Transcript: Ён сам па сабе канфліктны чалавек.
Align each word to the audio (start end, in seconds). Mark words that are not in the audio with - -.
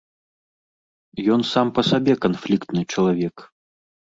Ён 1.35 1.41
сам 1.51 1.67
па 1.75 1.81
сабе 1.91 2.13
канфліктны 2.27 2.81
чалавек. 2.93 3.35